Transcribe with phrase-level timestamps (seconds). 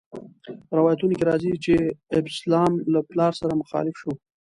[0.77, 1.73] روایتونو کې راځي چې
[2.19, 4.11] ابسلام له پلار سره مخالف شو.